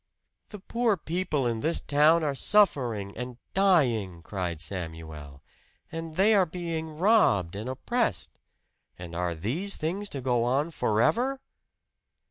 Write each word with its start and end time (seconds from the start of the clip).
"The 0.49 0.57
poor 0.57 0.97
people 0.97 1.45
in 1.45 1.59
this 1.59 1.79
town 1.79 2.23
are 2.23 2.33
suffering 2.33 3.15
and 3.15 3.37
dying!" 3.53 4.23
cried 4.23 4.59
Samuel. 4.59 5.43
"And 5.91 6.15
they 6.15 6.33
are 6.33 6.47
being 6.47 6.97
robbed 6.97 7.55
and 7.55 7.69
oppressed. 7.69 8.39
And 8.97 9.13
are 9.15 9.35
these 9.35 9.75
things 9.75 10.09
to 10.09 10.19
go 10.21 10.43
on 10.43 10.71
forever?" 10.71 11.39